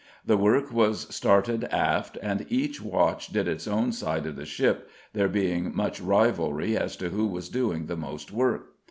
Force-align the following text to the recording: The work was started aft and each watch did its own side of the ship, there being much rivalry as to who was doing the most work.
The 0.25 0.35
work 0.35 0.73
was 0.73 1.01
started 1.15 1.65
aft 1.65 2.17
and 2.23 2.47
each 2.49 2.81
watch 2.81 3.27
did 3.27 3.47
its 3.47 3.67
own 3.67 3.91
side 3.91 4.25
of 4.25 4.35
the 4.35 4.45
ship, 4.45 4.89
there 5.13 5.29
being 5.29 5.75
much 5.75 6.01
rivalry 6.01 6.75
as 6.75 6.97
to 6.97 7.09
who 7.09 7.27
was 7.27 7.49
doing 7.49 7.85
the 7.85 7.95
most 7.97 8.31
work. 8.31 8.73